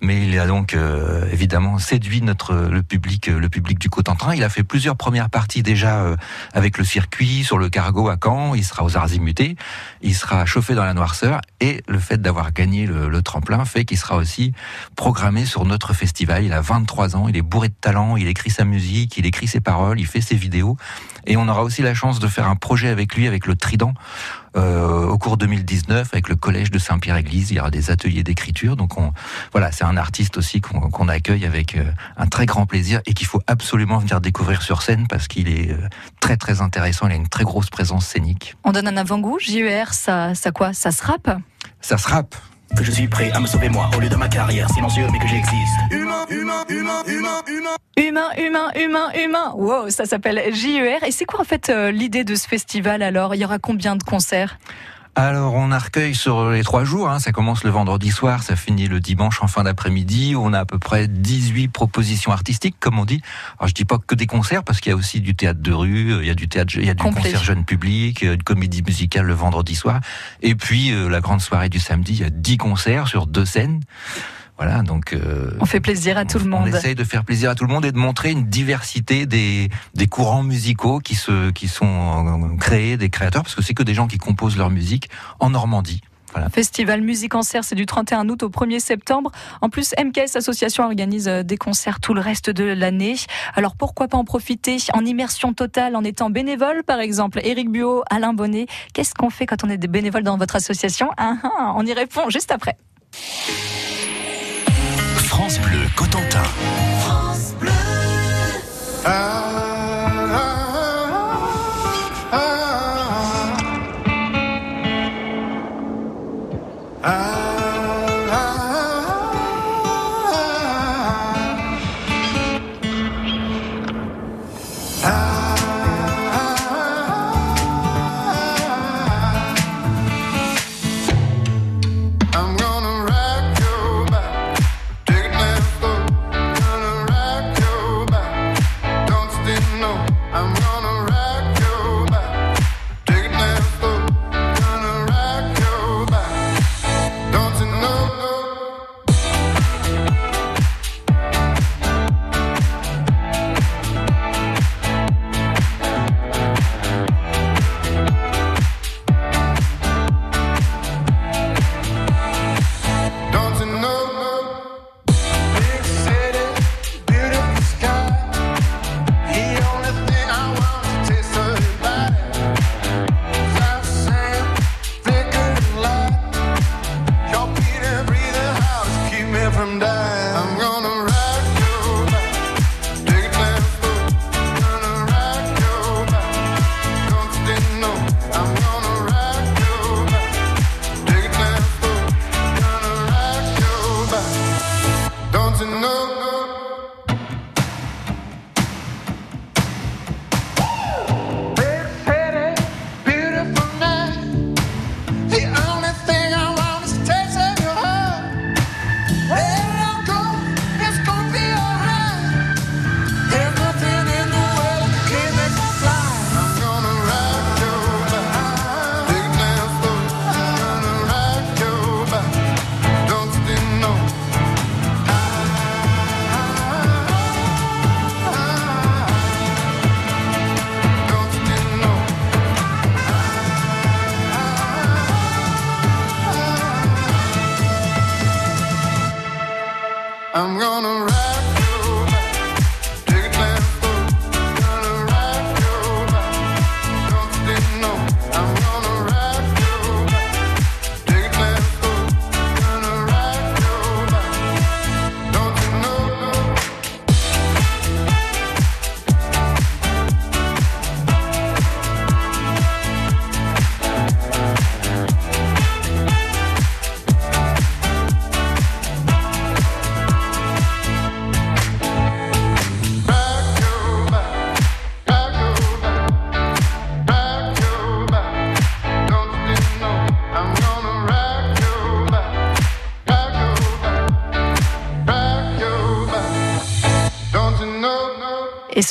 mais 0.00 0.26
il 0.26 0.36
a 0.40 0.46
donc 0.48 0.74
euh, 0.74 1.30
évidemment 1.30 1.78
séduit 1.78 2.22
notre 2.22 2.54
le 2.54 2.82
public, 2.82 3.28
le 3.28 3.48
public 3.48 3.78
du 3.78 3.88
Cotentin. 3.88 4.34
Il 4.34 4.42
a 4.42 4.48
fait 4.48 4.64
plusieurs 4.64 4.96
premières 4.96 5.30
parties 5.30 5.62
déjà 5.62 6.00
euh, 6.00 6.16
avec 6.54 6.76
le 6.76 6.84
circuit 6.84 7.44
sur 7.44 7.56
le 7.56 7.68
cargo 7.68 8.08
à 8.08 8.16
Caen. 8.22 8.56
Il 8.56 8.64
sera 8.64 8.82
aux 8.82 8.96
Arzimutés. 8.96 9.54
Il 10.02 10.14
sera 10.16 10.44
chauffé 10.44 10.74
dans 10.74 10.84
la 10.84 10.94
noirceur 10.94 11.40
et 11.62 11.80
le 11.86 12.00
fait 12.00 12.20
d'avoir 12.20 12.52
gagné 12.52 12.86
le, 12.86 13.22
tremplin 13.22 13.64
fait 13.64 13.84
qu'il 13.84 13.96
sera 13.96 14.16
aussi 14.16 14.52
programmé 14.96 15.46
sur 15.46 15.64
notre 15.64 15.94
festival. 15.94 16.42
Il 16.42 16.52
a 16.52 16.60
23 16.60 17.14
ans, 17.14 17.28
il 17.28 17.36
est 17.36 17.42
bourré 17.42 17.68
de 17.68 17.74
talent, 17.80 18.16
il 18.16 18.26
écrit 18.26 18.50
sa 18.50 18.64
musique, 18.64 19.16
il 19.16 19.26
écrit 19.26 19.46
ses 19.46 19.60
paroles, 19.60 20.00
il 20.00 20.06
fait 20.06 20.20
ses 20.20 20.34
vidéos. 20.34 20.76
Et 21.24 21.36
on 21.36 21.46
aura 21.46 21.62
aussi 21.62 21.82
la 21.82 21.94
chance 21.94 22.18
de 22.18 22.26
faire 22.26 22.48
un 22.48 22.56
projet 22.56 22.88
avec 22.88 23.14
lui, 23.14 23.28
avec 23.28 23.46
le 23.46 23.54
Trident, 23.54 23.94
euh, 24.56 25.06
au 25.06 25.18
cours 25.18 25.36
2019, 25.36 26.08
avec 26.12 26.28
le 26.28 26.34
collège 26.34 26.72
de 26.72 26.80
Saint-Pierre-Église. 26.80 27.52
Il 27.52 27.58
y 27.58 27.60
aura 27.60 27.70
des 27.70 27.92
ateliers 27.92 28.24
d'écriture. 28.24 28.74
Donc 28.74 28.98
on, 28.98 29.12
voilà, 29.52 29.70
c'est 29.70 29.84
un 29.84 29.96
artiste 29.96 30.38
aussi 30.38 30.60
qu'on 30.60 31.08
accueille 31.08 31.46
avec 31.46 31.76
euh, 31.76 31.84
un 32.16 32.26
très 32.26 32.44
grand 32.44 32.66
plaisir 32.66 33.00
et 33.06 33.14
qu'il 33.14 33.28
faut 33.28 33.42
absolument 33.46 33.98
venir 33.98 34.20
découvrir 34.20 34.62
sur 34.62 34.82
scène 34.82 35.06
parce 35.06 35.28
qu'il 35.28 35.48
est 35.48 35.70
euh, 35.70 35.88
très 36.18 36.36
très 36.36 36.60
intéressant. 36.60 37.06
Il 37.06 37.12
a 37.12 37.16
une 37.16 37.28
très 37.28 37.44
grosse 37.44 37.70
présence 37.70 38.04
scénique. 38.04 38.56
On 38.64 38.72
donne 38.72 38.88
un 38.88 38.96
avant-goût. 38.96 39.38
JER, 39.38 39.94
ça, 39.94 40.34
ça 40.34 40.50
quoi? 40.50 40.72
Ça 40.72 40.90
se 40.90 41.04
rappe? 41.04 41.30
Ça 41.82 41.98
se 41.98 42.08
rappe. 42.08 42.34
Que 42.76 42.84
je 42.84 42.90
suis 42.90 43.06
prêt 43.06 43.30
à 43.32 43.40
me 43.40 43.46
sauver 43.46 43.68
moi 43.68 43.90
au 43.94 44.00
lieu 44.00 44.08
de 44.08 44.16
ma 44.16 44.28
carrière 44.28 44.70
silencieux 44.70 45.06
mais 45.12 45.18
que 45.18 45.28
j'existe. 45.28 45.74
Humain, 45.90 46.24
humain, 46.30 46.64
humain, 46.68 47.02
humain, 47.06 47.42
humain. 47.46 47.76
Humain, 47.98 48.30
humain, 48.38 48.70
humain, 48.74 49.10
humain. 49.14 49.52
Wow, 49.56 49.90
ça 49.90 50.06
s'appelle 50.06 50.54
JER. 50.54 51.02
Et 51.04 51.10
c'est 51.10 51.26
quoi 51.26 51.40
en 51.40 51.44
fait 51.44 51.68
euh, 51.68 51.90
l'idée 51.90 52.24
de 52.24 52.34
ce 52.34 52.48
festival 52.48 53.02
alors? 53.02 53.34
Il 53.34 53.42
y 53.42 53.44
aura 53.44 53.58
combien 53.58 53.96
de 53.96 54.02
concerts? 54.02 54.58
Alors, 55.14 55.52
on 55.52 55.70
a 55.72 55.78
recueil 55.78 56.14
sur 56.14 56.48
les 56.48 56.64
trois 56.64 56.84
jours. 56.84 57.10
hein. 57.10 57.18
Ça 57.18 57.32
commence 57.32 57.64
le 57.64 57.70
vendredi 57.70 58.10
soir, 58.10 58.42
ça 58.42 58.56
finit 58.56 58.88
le 58.88 58.98
dimanche 58.98 59.42
en 59.42 59.46
fin 59.46 59.62
d'après-midi. 59.62 60.34
On 60.38 60.54
a 60.54 60.60
à 60.60 60.64
peu 60.64 60.78
près 60.78 61.06
18 61.06 61.68
propositions 61.68 62.32
artistiques, 62.32 62.76
comme 62.80 62.98
on 62.98 63.04
dit. 63.04 63.20
Alors, 63.58 63.68
je 63.68 63.74
dis 63.74 63.84
pas 63.84 63.98
que 63.98 64.14
des 64.14 64.26
concerts, 64.26 64.64
parce 64.64 64.80
qu'il 64.80 64.88
y 64.88 64.94
a 64.94 64.96
aussi 64.96 65.20
du 65.20 65.34
théâtre 65.34 65.60
de 65.60 65.72
rue, 65.72 66.16
il 66.20 66.26
y 66.26 66.30
a 66.30 66.34
du 66.34 66.48
théâtre, 66.48 66.72
il 66.76 66.86
y 66.86 66.90
a 66.90 66.94
du 66.94 67.02
Complet. 67.02 67.24
concert 67.24 67.44
jeune 67.44 67.66
public, 67.66 68.22
euh, 68.22 68.34
une 68.36 68.42
comédie 68.42 68.82
musicale 68.82 69.26
le 69.26 69.34
vendredi 69.34 69.74
soir. 69.74 70.00
Et 70.40 70.54
puis, 70.54 70.92
euh, 70.92 71.10
la 71.10 71.20
grande 71.20 71.42
soirée 71.42 71.68
du 71.68 71.78
samedi, 71.78 72.14
il 72.14 72.20
y 72.20 72.24
a 72.24 72.30
10 72.30 72.56
concerts 72.56 73.06
sur 73.06 73.26
deux 73.26 73.44
scènes. 73.44 73.80
Voilà, 74.58 74.82
donc... 74.82 75.12
euh, 75.12 75.50
On 75.60 75.64
fait 75.66 75.80
plaisir 75.80 76.16
à 76.18 76.24
tout 76.24 76.38
le 76.38 76.44
on 76.44 76.60
monde. 76.60 76.68
essaye 76.68 76.94
de 76.94 77.04
faire 77.04 77.24
plaisir 77.24 77.50
à 77.50 77.54
tout 77.54 77.64
le 77.66 77.72
monde 77.72 77.84
et 77.84 77.90
de 77.92 77.98
montrer 77.98 78.30
une 78.30 78.44
diversité 78.44 79.26
des, 79.26 79.68
des 79.94 80.06
courants 80.06 80.42
musicaux 80.42 81.00
qui, 81.00 81.14
se, 81.14 81.50
qui 81.50 81.66
sont 81.68 81.86
euh, 82.52 82.56
créés, 82.58 82.96
des 82.96 83.08
créateurs, 83.10 83.42
parce 83.42 83.54
que 83.54 83.62
c'est 83.62 83.74
que 83.74 83.82
des 83.82 83.94
gens 83.94 84.06
qui 84.06 84.18
composent 84.18 84.56
leur 84.56 84.70
musique 84.70 85.08
en 85.40 85.50
Normandie. 85.50 86.00
Festival 86.50 87.02
Musique 87.02 87.34
en 87.34 87.42
Serre, 87.42 87.62
c'est 87.62 87.74
du 87.74 87.84
31 87.84 88.26
août 88.30 88.42
au 88.42 88.48
1er 88.48 88.78
septembre. 88.78 89.30
En 89.60 89.68
plus, 89.68 89.92
MKS 90.02 90.36
Association 90.36 90.84
organise 90.84 91.28
euh, 91.28 91.42
des 91.42 91.58
concerts 91.58 92.00
tout 92.00 92.14
le 92.14 92.22
reste 92.22 92.48
de 92.48 92.64
l'année. 92.64 93.16
Alors 93.54 93.76
pourquoi 93.76 94.08
pas 94.08 94.16
en 94.16 94.24
profiter 94.24 94.78
en 94.94 95.04
immersion 95.04 95.52
totale, 95.52 95.94
en 95.94 96.04
étant 96.04 96.30
bénévole 96.30 96.84
par 96.86 97.00
exemple? 97.00 97.40
Éric 97.44 97.70
Buot, 97.70 98.02
Alain 98.08 98.32
Bonnet, 98.32 98.66
qu'est-ce 98.94 99.12
qu'on 99.14 99.28
fait 99.28 99.44
quand 99.44 99.62
on 99.64 99.68
est 99.68 99.76
des 99.76 99.88
bénévoles 99.88 100.22
dans 100.22 100.38
votre 100.38 100.56
association? 100.56 101.10
Ah, 101.18 101.34
ah, 101.42 101.74
On 101.76 101.84
y 101.84 101.92
répond 101.92 102.30
juste 102.30 102.50
après. 102.50 102.78
France 105.42 105.58
Bleu 105.58 105.88
Cotentin. 105.96 106.44
France 107.00 107.52
Bleu. 107.58 107.72
I'm 109.04 109.71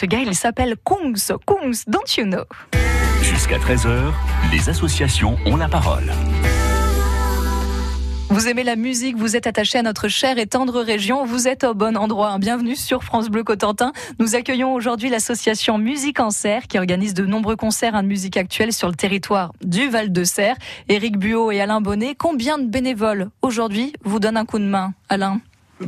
ce 0.01 0.08
gars, 0.08 0.20
il 0.25 0.34
s'appelle 0.34 0.77
Kungs. 0.84 1.38
Kungs, 1.46 1.84
don't 1.86 2.17
you 2.17 2.25
know? 2.25 2.43
Jusqu'à 3.22 3.60
13h, 3.60 4.12
les 4.51 4.67
associations 4.67 5.38
ont 5.46 5.55
la 5.55 5.67
parole. 5.67 6.12
Vous 8.29 8.48
aimez 8.48 8.63
la 8.63 8.75
musique, 8.75 9.15
vous 9.15 9.36
êtes 9.36 9.46
attaché 9.46 9.77
à 9.77 9.84
notre 9.84 10.08
chère 10.08 10.39
et 10.39 10.48
tendre 10.48 10.82
région, 10.82 11.23
vous 11.23 11.47
êtes 11.47 11.63
au 11.63 11.76
bon 11.76 11.95
endroit. 11.95 12.39
Bienvenue 12.39 12.76
sur 12.76 13.04
France 13.04 13.30
Bleu 13.30 13.43
Cotentin. 13.43 13.91
Nous 14.19 14.34
accueillons 14.34 14.73
aujourd'hui 14.73 15.10
l'association 15.10 15.78
Musique 15.78 16.19
en 16.19 16.32
Serre 16.32 16.67
qui 16.67 16.80
organise 16.80 17.13
de 17.13 17.26
nombreux 17.28 17.56
concerts 17.56 18.02
de 18.02 18.08
musique 18.08 18.38
actuelle 18.38 18.73
sur 18.73 18.88
le 18.88 18.95
territoire 18.95 19.54
du 19.63 19.88
Val 19.88 20.12
de 20.12 20.23
Serre. 20.23 20.56
Éric 20.89 21.17
Buot 21.17 21.52
et 21.52 21.62
Alain 21.62 21.80
Bonnet, 21.80 22.15
combien 22.17 22.58
de 22.58 22.65
bénévoles 22.65 23.30
aujourd'hui 23.43 23.93
vous 24.04 24.19
donnent 24.19 24.38
un 24.38 24.45
coup 24.45 24.58
de 24.58 24.63
main, 24.65 24.95
Alain? 25.10 25.41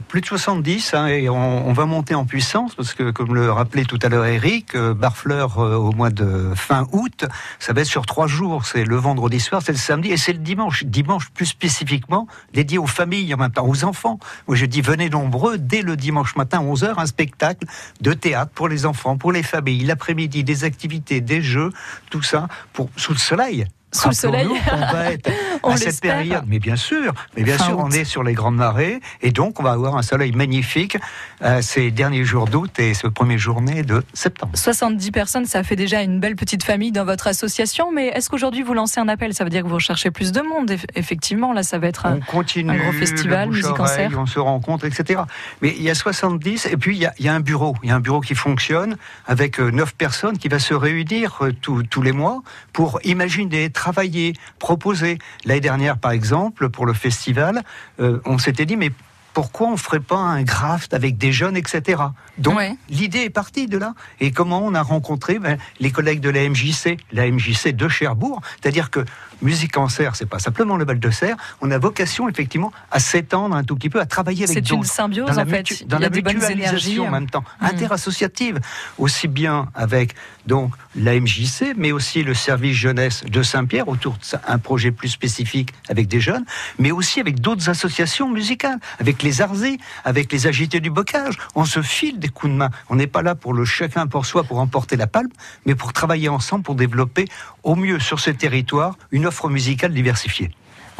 Plus 0.07 0.21
de 0.21 0.25
70, 0.25 0.93
hein, 0.93 1.07
et 1.07 1.29
on, 1.29 1.73
va 1.73 1.85
monter 1.85 2.15
en 2.15 2.25
puissance, 2.25 2.73
parce 2.75 2.93
que, 2.93 3.11
comme 3.11 3.35
le 3.35 3.51
rappelait 3.51 3.83
tout 3.83 3.99
à 4.01 4.09
l'heure 4.09 4.25
Eric, 4.25 4.75
euh, 4.75 4.93
Barfleur, 4.93 5.59
euh, 5.59 5.75
au 5.75 5.91
mois 5.91 6.09
de 6.09 6.51
fin 6.55 6.87
août, 6.91 7.25
ça 7.59 7.73
va 7.73 7.81
être 7.81 7.87
sur 7.87 8.05
trois 8.05 8.27
jours. 8.27 8.65
C'est 8.65 8.85
le 8.85 8.95
vendredi 8.95 9.39
soir, 9.39 9.61
c'est 9.63 9.71
le 9.71 9.77
samedi, 9.77 10.11
et 10.11 10.17
c'est 10.17 10.33
le 10.33 10.39
dimanche. 10.39 10.83
Dimanche, 10.83 11.29
plus 11.29 11.45
spécifiquement, 11.45 12.27
dédié 12.53 12.77
aux 12.77 12.87
familles, 12.87 13.33
en 13.33 13.37
même 13.37 13.51
temps 13.51 13.67
aux 13.67 13.83
enfants. 13.83 14.19
Moi, 14.47 14.57
je 14.57 14.65
dis, 14.65 14.81
venez 14.81 15.09
nombreux, 15.09 15.57
dès 15.57 15.81
le 15.81 15.95
dimanche 15.95 16.35
matin, 16.35 16.63
11h, 16.63 16.93
un 16.97 17.05
spectacle 17.05 17.67
de 18.01 18.13
théâtre 18.13 18.51
pour 18.53 18.69
les 18.69 18.85
enfants, 18.85 19.17
pour 19.17 19.31
les 19.31 19.43
familles. 19.43 19.83
L'après-midi, 19.83 20.43
des 20.43 20.63
activités, 20.63 21.21
des 21.21 21.41
jeux, 21.41 21.69
tout 22.09 22.23
ça, 22.23 22.47
pour, 22.73 22.89
sous 22.97 23.13
le 23.13 23.19
soleil. 23.19 23.67
Sous 23.93 24.09
le 24.09 24.13
soleil. 24.15 24.47
Qu'on 24.47 24.77
va 24.77 25.11
être 25.11 25.29
On 25.63 25.71
à 25.71 25.77
cette 25.77 26.01
période. 26.01 26.43
Mais 26.47 26.59
bien 26.59 26.75
sûr, 26.75 27.13
mais 27.37 27.43
bien 27.43 27.57
Fin 27.57 27.65
sûr, 27.67 27.77
août. 27.79 27.83
on 27.85 27.91
est 27.91 28.03
sur 28.03 28.23
les 28.23 28.33
grandes 28.33 28.55
marées 28.57 28.99
et 29.21 29.31
donc 29.31 29.59
on 29.59 29.63
va 29.63 29.71
avoir 29.71 29.95
un 29.95 30.01
soleil 30.01 30.33
magnifique 30.33 30.97
euh, 31.41 31.61
ces 31.61 31.89
derniers 31.91 32.25
jours 32.25 32.47
d'août 32.47 32.77
et 32.79 32.93
ce 32.93 33.07
premier 33.07 33.37
journée 33.37 33.83
de 33.83 34.03
septembre. 34.13 34.51
70 34.57 35.11
personnes, 35.11 35.45
ça 35.45 35.63
fait 35.63 35.75
déjà 35.77 36.01
une 36.01 36.19
belle 36.19 36.35
petite 36.35 36.63
famille 36.63 36.91
dans 36.91 37.05
votre 37.05 37.27
association, 37.27 37.91
mais 37.93 38.07
est-ce 38.07 38.29
qu'aujourd'hui 38.29 38.61
vous 38.63 38.73
lancez 38.73 38.99
un 38.99 39.07
appel? 39.07 39.33
Ça 39.33 39.43
veut 39.45 39.49
dire 39.49 39.63
que 39.63 39.67
vous 39.67 39.75
recherchez 39.75 40.11
plus 40.11 40.31
de 40.33 40.41
monde. 40.41 40.71
Eff- 40.71 40.85
Effectivement, 40.95 41.53
là, 41.53 41.63
ça 41.63 41.77
va 41.79 41.87
être 41.87 42.05
un... 42.05 42.15
On 42.17 42.19
continue, 42.19 42.71
un 42.71 42.77
gros 42.77 42.91
festival, 42.91 43.49
musique 43.49 43.79
en 43.79 43.85
serre. 43.87 44.11
on 44.17 44.25
se 44.25 44.39
rencontre, 44.39 44.85
etc. 44.85 45.21
Mais 45.61 45.73
il 45.77 45.83
y 45.83 45.89
a 45.89 45.95
70 45.95 46.65
et 46.65 46.77
puis 46.77 46.95
il 46.97 47.01
y 47.01 47.05
a, 47.05 47.13
il 47.19 47.25
y 47.25 47.29
a 47.29 47.33
un 47.33 47.39
bureau, 47.39 47.75
il 47.83 47.89
y 47.89 47.91
a 47.91 47.95
un 47.95 47.99
bureau 48.01 48.19
qui 48.21 48.35
fonctionne 48.35 48.97
avec 49.27 49.59
euh, 49.59 49.69
neuf 49.71 49.93
personnes 49.93 50.37
qui 50.37 50.47
va 50.49 50.59
se 50.59 50.73
réunir 50.73 51.37
euh, 51.41 51.51
tous- 51.61 51.83
tous 51.83 52.01
les 52.01 52.11
mois 52.11 52.41
pour 52.73 52.99
imaginer, 53.03 53.69
travailler, 53.83 54.31
proposer. 54.59 55.17
L'année 55.43 55.59
dernière, 55.59 55.97
par 55.97 56.11
exemple, 56.11 56.69
pour 56.69 56.85
le 56.85 56.93
festival, 56.93 57.63
euh, 57.99 58.21
on 58.23 58.37
s'était 58.37 58.65
dit 58.65 58.77
mais 58.77 58.91
pourquoi 59.33 59.67
on 59.69 59.77
ferait 59.77 59.99
pas 59.99 60.17
un 60.17 60.43
graft 60.43 60.93
avec 60.93 61.17
des 61.17 61.31
jeunes, 61.31 61.57
etc. 61.57 62.01
Donc 62.37 62.57
Ouais. 62.57 62.75
l'idée 62.89 63.19
est 63.19 63.29
partie 63.29 63.67
de 63.67 63.77
là. 63.77 63.93
Et 64.19 64.31
comment 64.31 64.63
on 64.63 64.73
a 64.75 64.81
rencontré 64.81 65.39
ben, 65.39 65.57
les 65.79 65.91
collègues 65.91 66.19
de 66.19 66.29
la 66.29 66.47
MJC, 66.47 66.97
la 67.11 67.29
MJC 67.29 67.69
de 67.75 67.87
Cherbourg, 67.87 68.41
c'est-à-dire 68.61 68.89
que 68.91 69.03
musique 69.41 69.75
en 69.77 69.89
serre, 69.89 70.15
c'est 70.15 70.25
pas 70.27 70.39
simplement 70.39 70.77
le 70.77 70.85
Val 70.85 70.99
de 70.99 71.09
Serre. 71.09 71.35
On 71.61 71.69
a 71.71 71.77
vocation 71.77 72.29
effectivement 72.29 72.71
à 72.91 72.99
s'étendre 72.99 73.55
un 73.55 73.63
tout 73.63 73.75
petit 73.75 73.89
peu, 73.89 73.99
à 73.99 74.05
travailler 74.05 74.43
avec 74.45 74.53
C'est 74.53 74.69
une 74.69 74.77
d'autres. 74.81 74.91
symbiose, 74.91 75.27
dans 75.29 75.35
la 75.35 75.41
en 75.43 75.45
fait. 75.45 75.81
Il 75.81 75.87
dans 75.87 75.97
y 75.97 75.99
a 75.99 76.03
la 76.03 76.09
des 76.09 76.21
bonnes 76.21 76.35
énergies. 76.35 76.55
mutualisation 76.55 77.07
en 77.07 77.11
même 77.11 77.29
temps, 77.29 77.43
Mm. 77.59 77.65
interassociative, 77.65 78.59
aussi 78.97 79.27
bien 79.27 79.69
avec 79.75 80.15
donc 80.47 80.73
la 80.95 81.13
MJC, 81.19 81.73
mais 81.77 81.91
aussi 81.91 82.23
le 82.23 82.33
service 82.33 82.75
jeunesse 82.75 83.23
de 83.25 83.41
Saint-Pierre 83.43 83.87
autour 83.87 84.13
de 84.13 84.23
ça, 84.23 84.41
un 84.47 84.59
projet 84.59 84.91
plus 84.91 85.09
spécifique 85.09 85.73
avec 85.89 86.07
des 86.07 86.19
jeunes, 86.21 86.45
mais 86.79 86.91
aussi 86.91 87.19
avec 87.19 87.39
d'autres 87.41 87.69
associations 87.69 88.29
musicales, 88.29 88.79
avec 88.99 89.22
les 89.23 89.41
Arzés, 89.41 89.77
avec 90.03 90.31
les 90.31 90.47
agités 90.47 90.79
du 90.79 90.89
bocage. 90.89 91.37
On 91.55 91.65
se 91.65 91.81
file 91.81 92.19
des 92.19 92.29
coups 92.29 92.51
de 92.51 92.57
main. 92.57 92.69
On 92.89 92.95
n'est 92.95 93.07
pas 93.07 93.21
là 93.21 93.35
pour 93.35 93.53
le 93.53 93.65
chacun 93.65 94.07
pour 94.07 94.25
soi 94.25 94.43
pour 94.43 94.59
emporter 94.59 94.95
la 94.95 95.07
palme, 95.07 95.29
mais 95.65 95.75
pour 95.75 95.93
travailler 95.93 96.29
ensemble 96.29 96.63
pour 96.63 96.75
développer 96.75 97.25
au 97.63 97.75
mieux 97.75 97.99
sur 97.99 98.19
ce 98.19 98.29
territoire 98.29 98.97
une 99.11 99.25
offre 99.25 99.49
musicale 99.49 99.93
diversifiée. 99.93 100.51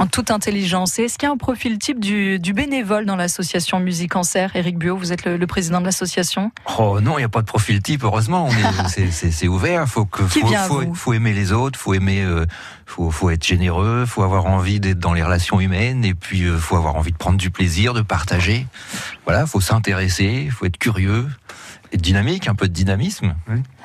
En 0.04 0.08
toute 0.08 0.32
intelligence. 0.32 1.00
Et 1.00 1.04
est-ce 1.04 1.18
qu'il 1.18 1.28
y 1.28 1.30
a 1.30 1.34
un 1.34 1.38
profil 1.38 1.80
type 1.80 1.98
du, 1.98 2.38
du 2.38 2.52
bénévole 2.52 3.06
dans 3.06 3.16
l'association 3.16 3.80
Musique 3.80 4.18
en 4.18 4.24
Serre 4.24 4.54
Éric 4.54 4.78
Buot, 4.78 4.98
vous 4.98 5.14
êtes 5.14 5.24
le, 5.24 5.38
le 5.38 5.48
président 5.48 5.80
de 5.80 5.86
l'association? 5.86 6.52
Oh 6.78 7.00
non, 7.00 7.14
il 7.14 7.22
n'y 7.22 7.24
a 7.24 7.30
pas 7.30 7.40
de 7.40 7.46
profil 7.46 7.82
type, 7.82 8.04
heureusement. 8.04 8.50
C'est, 8.90 9.48
ouvert. 9.48 9.88
Faut 9.88 10.04
que, 10.04 10.24
Qui 10.24 10.42
faut, 10.42 10.48
vient 10.48 10.64
à 10.64 10.66
faut, 10.66 10.82
vous? 10.82 10.94
faut 10.94 11.14
aimer 11.14 11.32
les 11.32 11.54
autres, 11.54 11.80
faut 11.80 11.94
aimer, 11.94 12.22
euh, 12.22 12.46
faut, 12.86 13.12
faut 13.12 13.30
être 13.30 13.46
généreux, 13.46 14.06
faut 14.06 14.24
avoir 14.24 14.46
envie 14.48 14.82
d'être 14.82 15.00
dans 15.00 15.14
les 15.14 15.24
relations 15.24 15.62
humaines, 15.62 16.04
et 16.04 16.14
puis 16.14 16.44
euh, 16.44 16.58
faut 16.58 16.76
avoir 16.76 16.98
envie 16.98 17.14
de 17.14 17.18
prendre 17.18 17.38
du 17.38 17.50
plaisir, 17.50 17.94
de 17.94 18.02
partager. 18.02 18.68
Voilà, 19.24 19.46
faut 19.46 19.62
s'intéresser, 19.62 20.50
faut 20.52 20.66
être 20.66 20.78
curieux, 20.78 21.30
être 21.94 22.02
dynamique, 22.02 22.50
un 22.50 22.56
peu 22.56 22.68
de 22.68 22.74
dynamisme. 22.74 23.36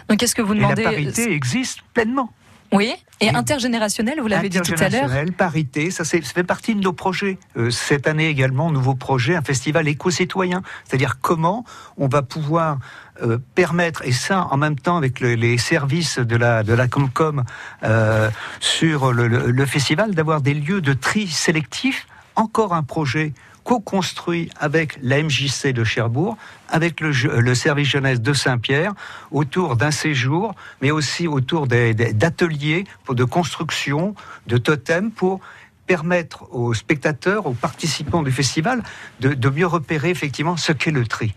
Donc 0.08 0.18
qu'est-ce 0.18 0.34
que 0.34 0.42
vous 0.42 0.54
Et 0.54 0.56
la 0.56 0.62
demandez 0.74 0.82
parité 0.82 1.32
existe 1.32 1.78
pleinement. 1.94 2.32
Oui, 2.72 2.92
et 3.20 3.30
intergénérationnel, 3.30 4.20
vous 4.20 4.26
l'avez 4.26 4.48
dit 4.50 4.60
tout 4.60 4.72
à 4.74 4.76
l'heure. 4.76 4.84
Intergénérationnel, 4.86 5.32
parité, 5.32 5.90
ça, 5.90 6.04
fait 6.04 6.44
partie 6.44 6.74
de 6.74 6.80
nos 6.80 6.92
projets. 6.92 7.38
Euh, 7.56 7.70
cette 7.70 8.06
année 8.06 8.28
également, 8.28 8.70
nouveau 8.70 8.94
projet, 8.94 9.36
un 9.36 9.42
festival 9.42 9.88
éco-citoyen. 9.88 10.62
C'est-à-dire 10.84 11.18
comment 11.20 11.64
on 11.96 12.08
va 12.08 12.20
pouvoir 12.22 12.78
euh, 13.22 13.38
permettre, 13.54 14.02
et 14.04 14.12
ça 14.12 14.46
en 14.50 14.56
même 14.58 14.78
temps 14.78 14.96
avec 14.98 15.20
le- 15.20 15.34
les 15.34 15.56
services 15.58 16.18
de 16.18 16.36
la, 16.36 16.62
de 16.62 16.74
la 16.74 16.88
Comcom 16.88 17.42
euh, 17.84 18.30
sur 18.60 19.12
le, 19.12 19.28
le- 19.28 19.50
le 19.50 19.66
festival, 19.66 20.14
d'avoir 20.14 20.40
des 20.42 20.54
lieux 20.54 20.80
de 20.80 20.92
tri 20.92 21.26
sélectif. 21.26 22.06
Encore 22.36 22.72
un 22.74 22.84
projet 22.84 23.32
co-construit 23.68 24.48
avec 24.58 24.98
la 25.02 25.22
MJC 25.22 25.74
de 25.74 25.84
Cherbourg, 25.84 26.38
avec 26.70 27.02
le, 27.02 27.54
service 27.54 27.88
jeunesse 27.88 28.22
de 28.22 28.32
Saint-Pierre, 28.32 28.94
autour 29.30 29.76
d'un 29.76 29.90
séjour, 29.90 30.54
mais 30.80 30.90
aussi 30.90 31.28
autour 31.28 31.66
d'ateliers 31.66 32.84
de 33.10 33.24
construction, 33.24 34.14
de 34.46 34.56
totems, 34.56 35.10
pour 35.10 35.40
permettre 35.86 36.50
aux 36.50 36.72
spectateurs, 36.72 37.44
aux 37.44 37.52
participants 37.52 38.22
du 38.22 38.32
festival, 38.32 38.82
de, 39.20 39.34
de 39.34 39.48
mieux 39.50 39.66
repérer 39.66 40.08
effectivement 40.08 40.56
ce 40.56 40.72
qu'est 40.72 40.90
le 40.90 41.06
tri. 41.06 41.34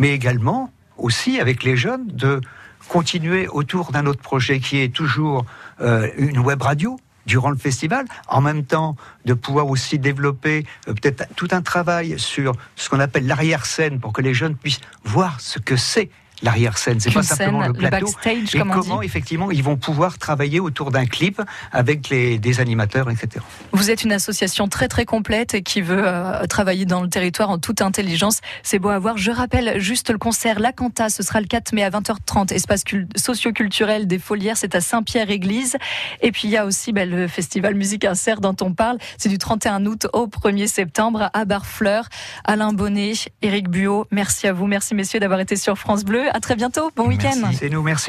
Mais 0.00 0.10
également, 0.10 0.72
aussi 0.98 1.38
avec 1.38 1.62
les 1.62 1.76
jeunes, 1.76 2.08
de 2.08 2.40
continuer 2.88 3.46
autour 3.46 3.92
d'un 3.92 4.06
autre 4.06 4.20
projet 4.20 4.58
qui 4.58 4.78
est 4.78 4.92
toujours 4.92 5.46
euh, 5.80 6.10
une 6.16 6.40
web 6.40 6.60
radio 6.60 6.98
durant 7.26 7.50
le 7.50 7.56
festival, 7.56 8.06
en 8.28 8.40
même 8.40 8.64
temps 8.64 8.96
de 9.24 9.34
pouvoir 9.34 9.68
aussi 9.68 9.98
développer 9.98 10.64
euh, 10.88 10.94
peut-être 10.94 11.26
tout 11.34 11.48
un 11.50 11.62
travail 11.62 12.18
sur 12.18 12.52
ce 12.76 12.88
qu'on 12.88 13.00
appelle 13.00 13.26
l'arrière-scène 13.26 14.00
pour 14.00 14.12
que 14.12 14.22
les 14.22 14.34
jeunes 14.34 14.56
puissent 14.56 14.80
voir 15.04 15.40
ce 15.40 15.58
que 15.58 15.76
c'est 15.76 16.10
l'arrière-scène. 16.42 17.00
C'est 17.00 17.10
pas 17.10 17.22
simplement 17.22 17.62
scène, 17.62 17.72
le 17.72 17.80
le 17.80 17.88
plateau. 17.88 18.06
backstage, 18.06 18.54
et 18.54 18.58
comment 18.58 19.02
effectivement 19.02 19.50
ils 19.50 19.62
vont 19.62 19.76
pouvoir 19.76 20.18
travailler 20.18 20.60
autour 20.60 20.90
d'un 20.90 21.06
clip 21.06 21.40
avec 21.72 22.08
les, 22.08 22.38
des 22.38 22.60
animateurs, 22.60 23.10
etc. 23.10 23.44
Vous 23.72 23.90
êtes 23.90 24.04
une 24.04 24.12
association 24.12 24.68
très 24.68 24.88
très 24.88 25.04
complète 25.04 25.54
et 25.54 25.62
qui 25.62 25.80
veut 25.80 26.02
euh, 26.06 26.44
travailler 26.46 26.84
dans 26.84 27.02
le 27.02 27.08
territoire 27.08 27.50
en 27.50 27.58
toute 27.58 27.80
intelligence. 27.82 28.40
C'est 28.62 28.78
beau 28.78 28.88
à 28.90 28.98
voir. 28.98 29.16
Je 29.18 29.30
rappelle 29.30 29.80
juste 29.80 30.10
le 30.10 30.18
concert 30.18 30.60
La 30.60 30.72
Canta, 30.72 31.08
ce 31.08 31.22
sera 31.22 31.40
le 31.40 31.46
4 31.46 31.72
mai 31.72 31.82
à 31.82 31.90
20h30, 31.90 32.52
espace 32.52 32.84
cul- 32.84 33.08
socio-culturel 33.16 34.06
des 34.06 34.18
Folières, 34.18 34.56
c'est 34.56 34.74
à 34.74 34.80
Saint-Pierre-Église. 34.80 35.76
Et 36.22 36.32
puis 36.32 36.48
il 36.48 36.50
y 36.50 36.56
a 36.56 36.66
aussi 36.66 36.92
ben, 36.92 37.08
le 37.08 37.28
festival 37.28 37.74
Musique 37.74 38.04
Insert 38.04 38.40
dont 38.40 38.56
on 38.60 38.72
parle. 38.72 38.98
C'est 39.18 39.28
du 39.28 39.38
31 39.38 39.86
août 39.86 40.06
au 40.12 40.26
1er 40.26 40.66
septembre 40.66 41.30
à 41.32 41.44
Barfleur. 41.44 42.08
Alain 42.44 42.72
Bonnet, 42.72 43.12
Éric 43.42 43.68
Buot, 43.68 44.06
merci 44.10 44.46
à 44.46 44.52
vous, 44.52 44.66
merci 44.66 44.94
messieurs 44.94 45.20
d'avoir 45.20 45.40
été 45.40 45.56
sur 45.56 45.76
France 45.78 46.04
Bleu. 46.04 46.25
À 46.32 46.40
très 46.40 46.56
bientôt, 46.56 46.90
bon 46.94 47.06
week-end. 47.08 47.50
C'est 47.58 47.70
nous, 47.70 47.82
merci. 47.82 48.04